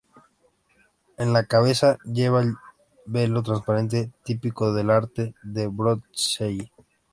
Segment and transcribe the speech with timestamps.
[1.19, 2.55] En la cabeza lleva el
[3.05, 6.71] velo transparente típico del arte de Botticelli.